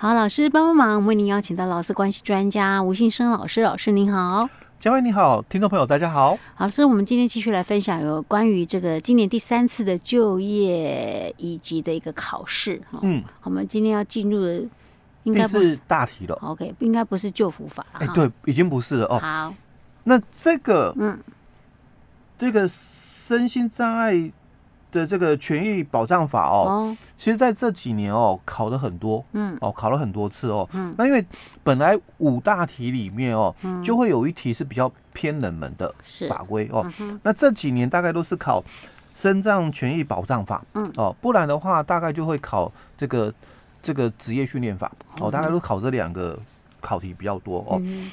[0.00, 3.60] 好，老师帮帮忙，为您邀请到劳资关系专家吴信生老师。
[3.60, 6.38] 老师您好，嘉惠你好，听众朋友大家好。
[6.54, 12.80] 好，所以我们今天继续来分享有关于这个今年第三次的就业以及的一个考试。
[13.02, 14.62] 嗯，我们今天要进入的
[15.24, 16.34] 应该不是大题了。
[16.36, 17.84] OK，应该不是就服法。
[17.92, 19.18] 哎，对，已经不是了哦。
[19.18, 19.54] 好，
[20.04, 21.20] 那这个，嗯，
[22.38, 24.32] 这个身心障碍。
[24.90, 26.96] 的这个权益保障法哦，哦。
[27.16, 31.24] 其实在这几年哦考了很多，嗯，哦考了很多次哦，嗯，那因为
[31.62, 35.94] 本来五大题里面哦，嗯，就会有一题是比较偏冷门的
[36.28, 38.64] 法规哦，嗯，那这几年大概都是考
[39.16, 43.32] 身障权益保障法，嗯，哦，不然的话大概就会考这个
[43.82, 46.38] 这个职业训练法，哦，大概都考这两个
[46.80, 47.78] 考题比较多哦。
[47.82, 48.10] 嗯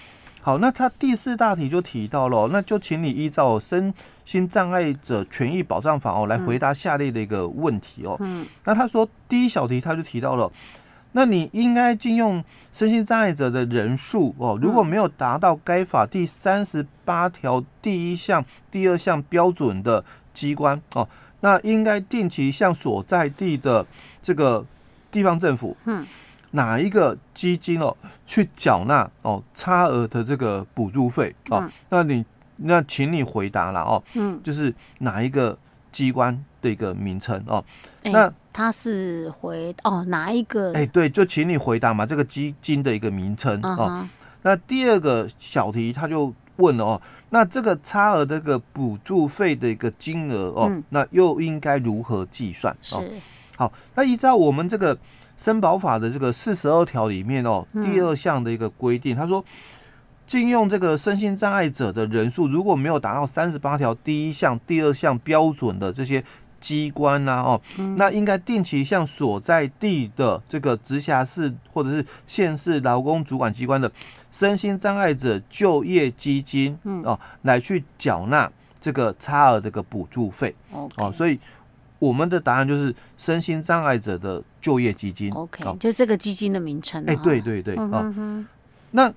[0.47, 3.93] 好，那他第四大题就提到了，那就请你依照身
[4.23, 8.15] 心障碍者权益保障法哦来回答下列的一个问题哦。
[8.21, 10.49] 嗯，那他说第一小题他就提到了，
[11.11, 12.41] 那你应该禁用
[12.71, 21.09] 身心障碍者的人数哦，如果没有达到该法第三十八条第一项、第二项标准的机关哦，
[21.41, 23.85] 那应该定期向所在地的
[24.23, 24.65] 这个
[25.11, 26.05] 地方政府，嗯。
[26.51, 27.95] 哪一个基金哦，
[28.25, 31.59] 去缴纳哦差额的这个补助费哦？
[31.61, 35.57] 嗯、那你那请你回答了哦，嗯，就是哪一个
[35.91, 37.63] 机关的一个名称哦？
[38.03, 40.71] 欸、那他是回哦哪一个？
[40.73, 44.09] 哎、欸，对，就请你回答嘛，这个基金的一个名称、嗯、哦。
[44.43, 52.73] 那第二个小题他就问了哦，那这个差额这个补助费的一个金额哦，嗯、那又应该如何计算？
[52.93, 53.11] 哦，是
[53.57, 54.97] 好，那依照我们这个。
[55.37, 59.45] 身保法的这个四十二条里面哦，第二项的一个规定，他说，
[60.25, 66.23] 禁用这个身心障碍者的人数如果没有达到三十八条第一项、第二项标准的这些
[66.59, 67.61] 机关呐，哦，
[67.95, 73.91] 那应该定期向所在地的这个直辖市或者是县市劳工主管机关的
[74.31, 80.55] 身心障碍者就业基金，哦，来去缴纳这个差额这个补助费，
[80.97, 81.39] 哦，所以。
[81.99, 85.31] 我们的答案就是身心障碍者的就业基金。
[85.33, 87.03] OK，就这个基金的名称。
[87.07, 88.13] 哎，对对对啊。
[88.91, 89.13] 那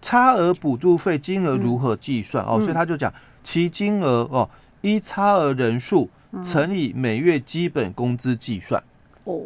[0.00, 2.60] 差额补助费金额如何计算哦？
[2.60, 3.12] 所以他就讲
[3.44, 4.48] 其金额哦，
[4.80, 6.08] 依差额人数
[6.42, 8.82] 乘以每月基本工资计算。
[9.24, 9.42] 哦，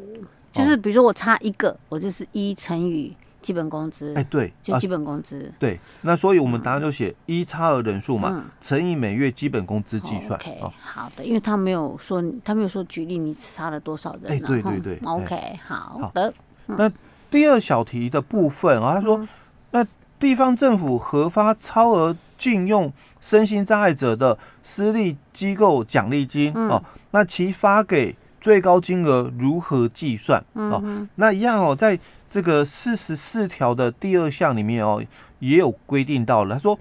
[0.52, 3.14] 就是比如说我差一个，我就是一乘以。
[3.46, 5.78] 基本工资，哎，对，就基本工资，对。
[6.00, 10.36] 那所以我们答案就写一差额人数嘛，乘以每月基本工资计算。
[10.40, 14.32] OK，好的，因为他没有说，他没有说举例你差了多少人。
[14.32, 14.98] 哎，对对对。
[15.04, 16.34] OK，好的。
[16.66, 16.90] 那
[17.30, 19.28] 第二小题的部分啊，他说，
[19.70, 19.86] 那
[20.18, 26.82] 地方政府核发超额禁用身心障碍者的私立机构奖励金哦，
[27.12, 30.42] 那其发给最高金额如何计算？
[30.54, 30.82] 哦，
[31.16, 31.98] 那一样哦，在。
[32.28, 35.02] 这个四十四条的第二项里面哦，
[35.38, 36.56] 也有规定到了。
[36.56, 36.78] 他说，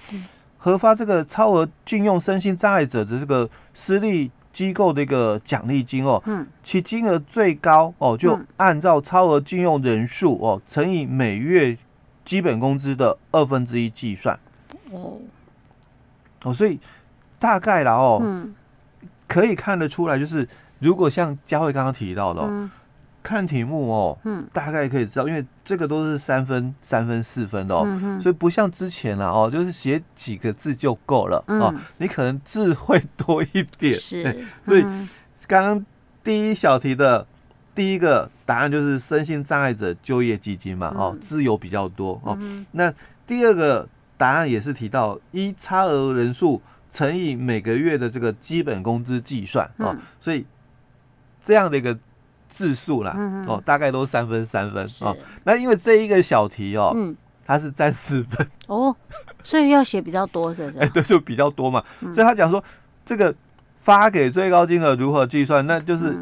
[0.57, 11.77] 核发这个超额禁用身心障碍者的这个私立机构的一个奖励金哦，嗯，其金额最高哦，就按照超额禁用人数哦乘以每月
[12.25, 14.37] 基本工资的二分之一计算。
[14.91, 15.19] 哦，
[16.43, 16.77] 哦，所以
[17.39, 18.53] 大概了哦，嗯，
[19.25, 20.45] 可以看得出来，就是
[20.85, 22.69] 如果像佳慧刚刚提到的哦。
[23.27, 34.83] 看题目哦，嗯，大概可以知道，因为这个都是三分、三分、四分的哦，嗯、所以不像之前了哦，就是写几个字就够了、嗯、哦，你可能字会多一点，是，所以
[35.47, 35.85] 刚刚
[36.23, 37.25] 第一小题的
[37.73, 42.93] 第一个答案就是身心障碍者就业基金嘛，哦，字有比较多哦，嗯、那
[43.25, 50.45] 第二个答案也是提到一差额人数乘以每个月的这个基本工资计算哦，嗯、所以
[51.45, 51.95] 这样的一个。
[52.47, 53.13] 字数啦，
[53.47, 55.17] 哦，大概都三分三分哦。
[55.43, 56.95] 那因为这一个小题哦，
[57.45, 58.95] 它是占四分哦，
[59.43, 60.77] 所以要写比较多，是不是？
[60.85, 61.83] 哎，对，就比较多嘛。
[62.13, 62.63] 所以他讲说，
[63.03, 63.33] 这个
[63.77, 65.65] 发给最高金额如何计算？
[65.67, 66.15] 那就是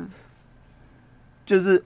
[1.45, 1.84] 就是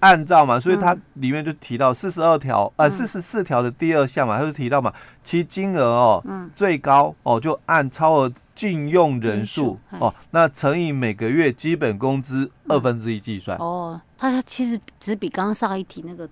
[0.00, 4.90] 按照嘛，所以它里面就提到四十二条呃四十四条的第二项嘛，他就提到嘛，
[5.22, 6.24] 其金额哦，
[6.54, 8.32] 最高哦就按超额。
[8.56, 13.56] 聘用人数哦，那乘以每个月基本工资二分之一计算。
[13.58, 16.26] 哦，它其实只比刚刚上一题那个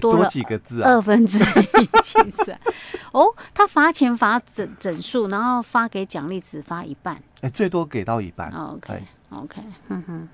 [0.00, 2.58] 多几个字啊，二分之一计算。
[3.10, 7.20] 哦，他罚钱罚整整数，然后发给奖励只发一半。
[7.40, 8.48] 哎，最多给到一半。
[8.50, 10.28] OK，OK，嗯哼。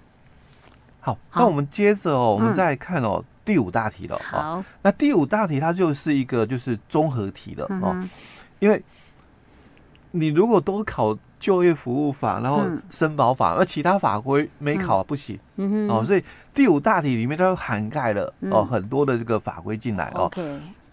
[1.01, 4.21] 好，那我们接着哦，我们再看哦第五大题了。
[4.31, 8.07] 好，那第五大题它就是一个就是综合题的哦，
[8.59, 8.83] 因为。
[10.17, 15.37] 你如果都考就业服务法，然后申保法，而其他法规没考不行。
[15.57, 16.23] 嗯哦，所以
[16.55, 20.31] 第五大题里面它都涵盖了哦很多的这个法规进来哦。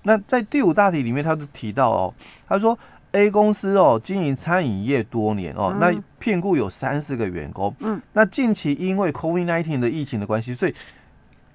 [0.01, 2.13] 那在第五大题里面，他就提到哦，
[2.47, 2.77] 他说
[3.11, 7.73] A 公司哦经营餐饮业多年哦，那聘雇有三四个员工。
[7.81, 10.73] 嗯，那近期因为 COVID-19 的疫情的关系，所以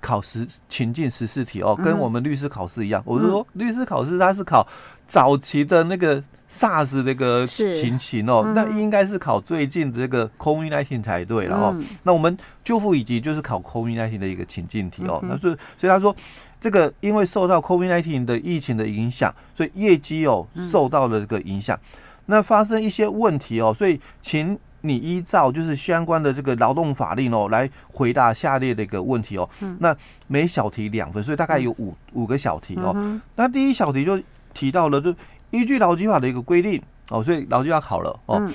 [0.06, 3.03] 考实情境十四题哦，跟我们律师考试一样。
[3.05, 4.64] 我是说，律师考试他是考
[5.08, 11.76] 早期的那个 SARS 那个情形哦，那应该是考最近的这个 COVID-19 才对了哦。
[12.05, 15.20] 那我们就付以及就是考 COVID-19 的一个情境题哦。
[15.25, 16.14] 那所以所以他说。
[16.59, 29.49] 这个因为受到 COVID-19 的疫情的影响，所以业绩哦受到了这个影响，嗯、那发生一些问题哦，所以请你依照就是相关的这个劳动法令哦来回答下列的一个问题哦。
[29.61, 29.97] 嗯、那
[30.27, 32.93] 每小题两分，所以大概有五、嗯、五个小题哦。
[32.94, 34.21] 嗯、那第一小题就
[34.55, 35.15] 提到了，就
[35.50, 38.38] 依据劳基法的一个规定哦，所以劳基法考了哦。
[38.41, 38.55] 嗯、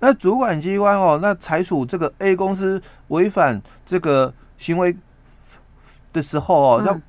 [0.00, 4.96] 那主管机关哦，那裁处这个 A 公司违反这个行为
[6.12, 7.02] 的时候哦，要、嗯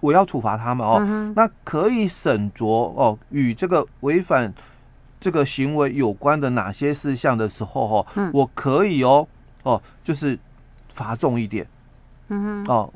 [0.00, 4.52] 我要处罚他们哦，嗯、那可以审酌哦，与这个违反
[5.24, 9.26] 这个行为有关的哪些事项的时候哦，嗯、我可以哦
[9.62, 10.38] 哦，就是
[10.90, 11.66] 罚重一点，
[12.28, 12.70] 嗯哼。
[12.70, 12.92] 哦，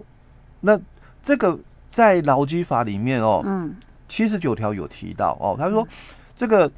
[0.60, 0.78] 那
[1.22, 1.58] 这个
[1.90, 3.74] 在劳基法里面哦，嗯，
[4.08, 5.88] 七十九条有提到哦，他说
[6.36, 6.70] 这个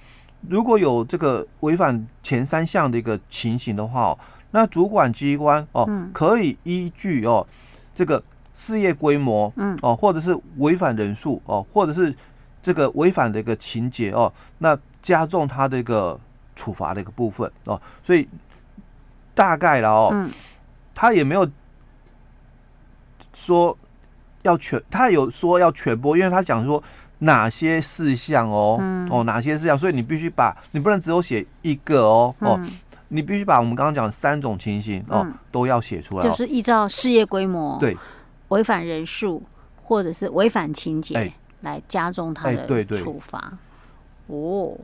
[0.49, 4.19] 如果有这个违反前三项的一个情形的话哦，
[4.53, 7.45] 那主管机关哦、嗯、可以依据哦
[7.93, 8.23] 这个。
[8.53, 12.15] 事业规模，嗯，哦，或者是违反人数，哦，或者是
[12.61, 16.19] 这个违反的一个情节，哦，那加重他的一个
[16.55, 18.29] 处罚的一个部分，哦，所以
[19.35, 20.31] 大概了，哦，嗯，
[20.95, 21.49] 他也没有
[23.33, 23.77] 说
[24.43, 26.83] 要全，他有说要全播，因为他讲说
[27.21, 32.71] 哪些事项，哦，嗯，哦，哪些事项，所以你必须把，你不能只有写一个，哦，哦，嗯，
[33.09, 37.97] 你必须把我们刚刚讲的三种情形，哦，都要写出来，就是依照事业规模，对。
[38.49, 39.41] 违反人数
[39.81, 43.61] 或者是违反情节来加重他的处罚，对对
[44.31, 44.77] 哦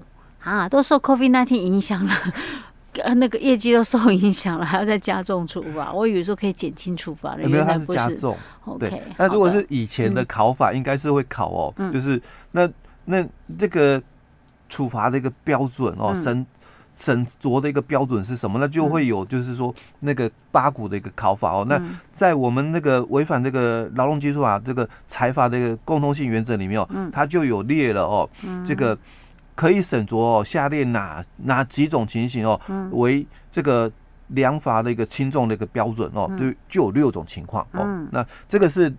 [0.43, 2.13] 啊，都受 COVID-19 影响了，
[3.17, 5.93] 那个业绩都受影响了，还要再加重处罚？
[5.93, 8.37] 我以为说可以减轻处罚的，没有，它是加重。
[8.65, 12.21] OK，那如果是以前的考法，应该是会考哦，就是
[12.53, 12.69] 那
[13.07, 13.27] 那
[13.59, 14.03] 这个
[14.69, 16.47] 处罚的一个标准哦，审
[16.97, 18.59] 审酌的一个标准是什么？
[18.59, 21.67] 那就会有，就是说那个八股的一个考法哦。
[21.69, 28.29] 那在我们那个违反这个劳动基础法这个裁罚的一个共通性原则里面哦，它就有列了哦，
[28.67, 28.97] 这个
[29.57, 32.61] 可以审酌哦，下列哪哪几种情形哦，
[32.93, 33.91] 为这个
[34.29, 38.07] 量罚的一个轻重的一个标准哦，就就有六种情况哦。
[38.13, 38.95] 那这个是。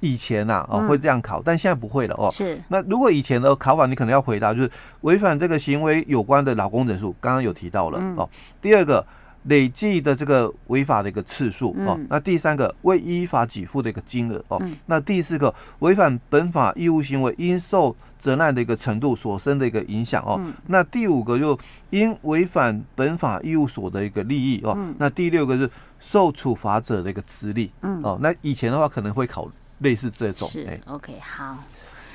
[0.00, 2.30] 以前呐，哦，会这样考，但现在不会了哦。
[2.30, 2.56] 是。
[2.68, 4.70] 那如果以前的考法，你可能要回答，就是
[5.00, 8.30] 违反这个行为有关的劳工人数，刚刚有提到了哦。
[8.62, 9.04] 第二个，
[9.44, 11.98] 累计的这个违法的一个次数哦。
[12.08, 14.60] 那第三个，未依法给付的一个金额哦。
[14.86, 20.40] 那第四个，违反本法义务行为应受责难的一个程度所生的一个影响哦。
[20.66, 21.58] 那第五个，就
[21.90, 24.76] 因违反本法义务所的一个利益哦。
[24.98, 27.70] 那第六个是受处罚者的一个资历。
[27.82, 28.02] 嗯。
[28.02, 29.48] 哦，那以前的话可能会考。
[29.80, 31.56] 类似这种是 OK 好，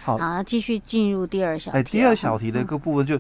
[0.04, 1.78] 好，那继续进入第二小题。
[1.78, 3.18] 哎，第二小题的一个部分就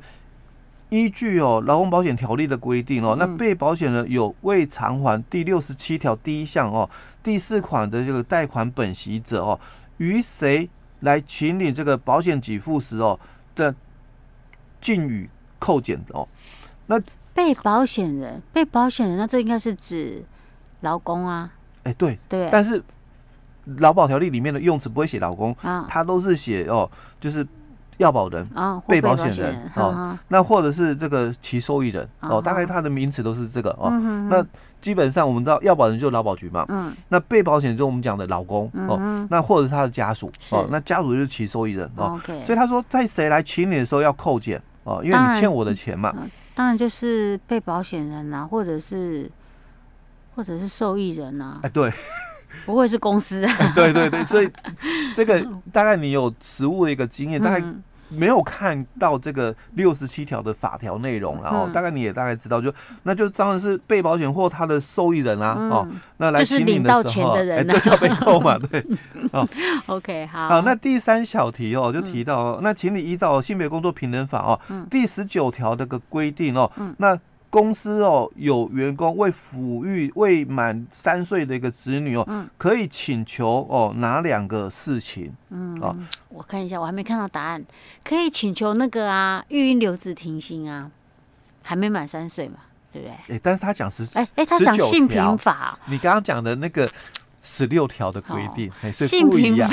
[0.93, 6.87] 依据哦劳工保险条例的规定哦，那被保险人有未偿还第六十七条第一项哦
[7.23, 9.59] 第四款的这个贷款本息者哦，
[9.97, 10.69] 于谁
[10.99, 13.19] 来请领这个保险给付时哦
[13.55, 13.73] 的
[14.79, 16.27] 径予扣减哦。
[16.85, 17.01] 那
[17.33, 20.23] 被保险人，被保险人，那这应该是指
[20.81, 21.51] 劳工啊？
[21.83, 22.83] 哎，对对，但是。
[23.77, 25.55] 劳保条例里面的用词不会写劳工，
[25.87, 27.47] 他都是写哦，就是
[27.97, 33.89] 要保人啊，被保险人哦，那或者是这个其受益人哦，大概他的名词都是这个哦。
[34.29, 34.45] 那
[34.81, 42.19] 基本上我们知道要保人就是劳保局嘛，嗯，那被保险就是我们讲的老公哦，那或者是他的家属哦，那家属就是其受益人哦。
[42.45, 46.13] 所以他说在谁来请你的时候要扣减哦，因为你欠我的钱嘛。
[46.55, 49.29] 当然就是被保险人呐，或者是
[50.35, 51.59] 或者是受益人呐。
[51.63, 51.91] 哎，对。
[52.65, 53.71] 不会是公司啊？
[53.75, 54.49] 对对对，所以
[55.15, 57.63] 这个大概你有实务的一个经验，大概
[58.09, 62.71] 没有看到这个六十七条的法条内容，然后大概你也大概知道，就
[63.03, 68.85] 那就当然是被保险或他的受益人啊，哦，那来请领的时候，哎，就要被扣嘛，对，
[69.33, 69.47] 哦
[69.87, 74.59] ，OK，好，好，那第三小题哦，就提到，那请你依照性别工作平等法哦，
[74.91, 77.19] 第十九条这个规定哦，那。
[77.53, 85.31] 公司哦，有员工为抚育未满三岁的一个子女哦，嗯、可以请求哦哪两个事情？
[85.51, 85.95] 嗯，哦，
[86.29, 87.63] 我看一下，我还没看到答案。
[88.03, 90.89] 可以请求那个啊，育婴留职停薪啊。
[91.65, 92.55] 还没满三岁嘛，
[92.91, 93.11] 对不对？
[93.13, 96.89] 哎、欸，但是他讲是哎哎，他讲性平法，你刚刚讲的那个
[97.41, 99.69] 十六条的规定，哎、哦，所以性平法。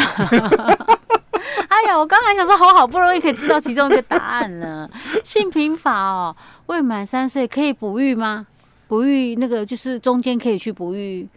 [1.96, 4.90] 我刚才想说，我好不容易可以知道其中一个答案了。
[5.24, 6.34] 性平法哦，
[6.66, 8.46] 未满三岁可以哺育吗？
[8.88, 11.28] 哺育那个就是中间可以去哺育。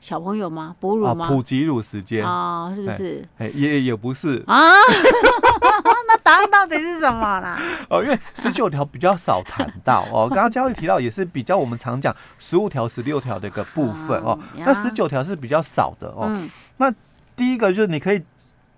[0.00, 0.74] 小朋友吗？
[0.80, 1.28] 哺乳吗？
[1.28, 3.24] 普及乳时间啊、哦，是不是？
[3.38, 4.72] 哎，也也不是啊。
[6.08, 7.56] 那答案到底是什么啦？
[7.88, 10.26] 哦，因为十九条比较少谈到哦。
[10.34, 14.36] 刚刚佳慧提到也是比较我们常讲十五条、十六条的一个部分哦。
[14.56, 16.26] 那十九条是比较少的哦。
[16.28, 16.92] 嗯、那
[17.36, 18.20] 第一个就是你可以。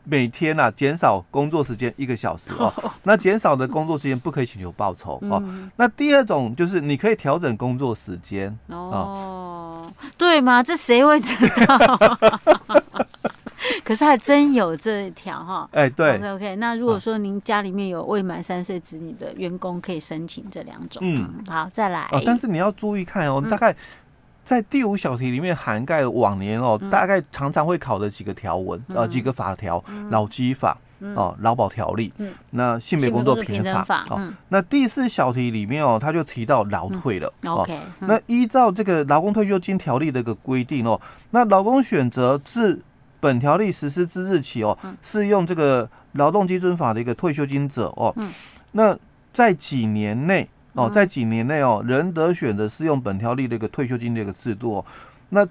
[0.04, 2.72] 每天啊，减少工作时间一个小时哦。
[3.02, 5.42] 那减少的工作时间不可以请求报酬哦。
[5.76, 9.90] 那第二种就是你可以调整工作时间哦。
[10.16, 10.62] 对吗？
[10.62, 11.34] 这谁会知
[11.66, 11.98] 道？
[13.82, 15.68] 可是还真有这一条哈。
[15.72, 16.16] 哎，对。
[16.16, 16.56] OK OK。
[16.56, 21.00] 那如果说您家里面有未满三岁子女的员工，可以申请这两种。
[21.04, 22.06] 嗯，好，再来。
[22.24, 23.74] 但是你要注意看哦，大概。
[24.44, 32.12] 在第五小题里面涵盖往年哦，大概常常会考的几个条文，呃，几个法条，劳基法哦，劳保条例，
[32.50, 34.30] 那性别工作平等法哦。
[34.50, 37.78] 那第四小题里面哦，他就提到劳退了，OK，。
[38.00, 42.78] 那依照这个劳工退休金条例的一个规定哦，那劳工选择自
[43.20, 48.14] 本条例实施之日起哦，适用这个劳动基准法的一个退休金者哦，
[48.72, 48.94] 那
[49.32, 50.46] 在几年内。
[50.74, 54.84] 哦，在几年内哦，仍得选择适用本条例的一个退休金的一个制度哦。
[55.30, 55.46] 那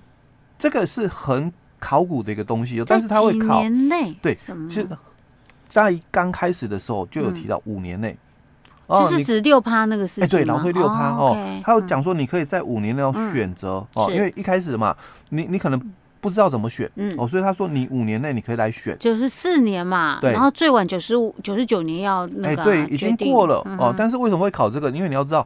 [0.57, 4.37] 这个是很考古的一个东西哦，但是它会考年内对，
[4.69, 4.87] 是
[5.67, 8.17] 在刚开始的时候就有提到五年内，
[8.87, 10.23] 就是指六趴那个事情。
[10.23, 14.95] 哎，对，劳退六趴哦，他有讲说你可以在五年内要选择哦，因为一开始嘛，
[15.29, 15.93] 你你可能。
[16.23, 23.93] 不知道怎么选，嗯，哦，所以他说你五年内你可以来选，九十四年嘛，对，然后最晚九十五、九十九年要那个、啊，哎，对，已经过了、嗯、哦。
[23.97, 24.89] 但是为什么会考这个？
[24.91, 25.45] 因为你要知道，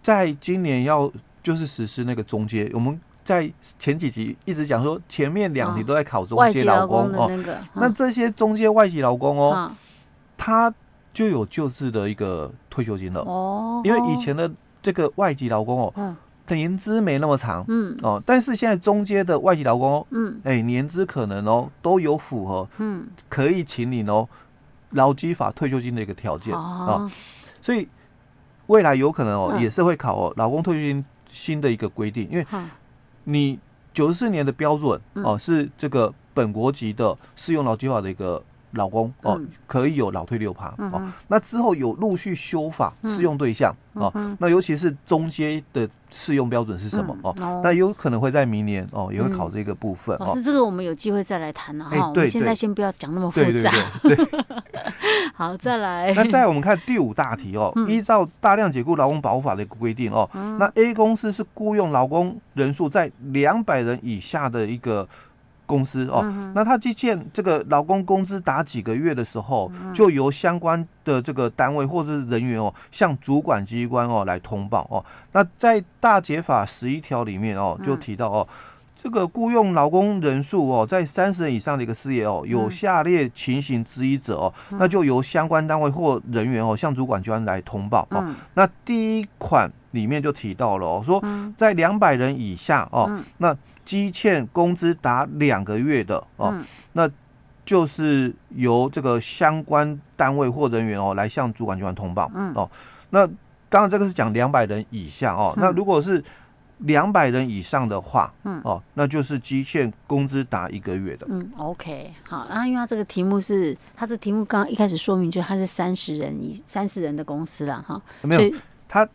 [0.00, 1.10] 在今年要
[1.42, 9.76] 就是实施那个中介，我们在前几集一直讲说，前面两题都在考中介劳工哦，那个，那这些中介外籍劳工哦，嗯、
[10.38, 10.72] 他
[11.12, 13.22] 就有救治的一个退休金了。
[13.22, 14.48] 哦，因为以前的
[14.80, 16.16] 这个外籍劳工哦，嗯。
[16.54, 17.96] 年资没那么长，嗯。
[18.02, 24.28] 哦，但是现在中阶的外籍劳工，嗯，哎、欸，年资可能哦都有符合，嗯，可以请领哦
[24.90, 27.10] 劳基法退休金的一个条件啊、
[27.62, 27.88] 所以
[28.66, 32.46] 未来有可能哦、嗯、也是会考哦劳工退休金新的一个规定，因为
[33.24, 33.58] 你
[33.92, 38.42] 九十四年的标准哦是这个本国籍的适用劳基法的一个。
[38.72, 41.12] 劳工哦，嗯、可以有老退六趴、嗯、哦。
[41.28, 44.36] 那之后有陆续修法适用对象、嗯、哦。
[44.38, 47.60] 那尤其是中阶的适用标准是什么、嗯、哦？
[47.64, 50.16] 那有可能会在明年哦也会考这个部分。
[50.20, 51.90] 老师，这个我们有机会再来谈了哈。
[51.96, 53.72] 哎、对，现在先不要讲那么复杂。
[54.02, 54.44] 对对对
[55.34, 56.12] 好，再来。
[56.14, 65.08] 那再我们看第五大题哦，嗯、依照大量解雇劳工保护法的一个规定哦，嗯、那 A 公司是雇佣劳工人数在两百人以下的一个。
[65.70, 66.20] 公司哦，
[66.52, 75.04] 那他计件这个劳工工资打几个月的时候，就由相关的这个单位或者是人员哦，向主管机关哦来通报哦。
[75.30, 78.48] 那在大解法十一条里面哦，就提到哦，
[79.02, 88.24] 这个雇佣劳工人数哦，在三十人以上的一个事业哦，有下列情形之一者哦，那就由相关单位或人员哦，向主管机关来通报哦。
[88.54, 91.22] 那第一款里面就提到了哦，说
[91.56, 93.56] 在两百人以下哦，那。
[93.82, 97.10] 积欠工资达两个月的哦，嗯、那
[97.64, 102.30] 就是由这个相关单位或人员哦来向主管机关通报。
[102.32, 102.52] 嗯。
[102.54, 102.70] 哦，
[103.08, 103.26] 那
[103.68, 106.22] 当然这个是讲两百人以下哦，嗯、那如果是
[106.80, 108.60] 两百人以上的话，嗯。
[108.64, 111.26] 哦，那就是基线工资达一个月的。
[111.30, 118.56] 嗯，OK，好，然后因为他这个题目是，他这题目刚刚一开始说明，就他是三十人以三十人的公司了哈，没有，
[118.88, 119.08] 他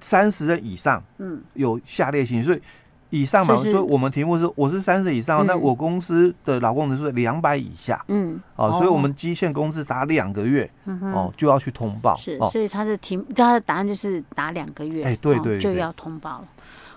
[0.00, 2.60] 三十人以上，嗯，有下列情形，所以。
[3.10, 16.48] 以上嘛，所以我们题目是我是三十以上，那我公司的劳工人数是两百以下，嗯，哦，所以我们基线工资达两个月，哦，就要去通报，是，所以他的题目他的答案就是达两个月，哎，对对，就要通报了。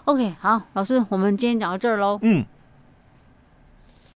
[0.08, 2.46] OK，好，老师，我们今天讲到这儿喽，嗯。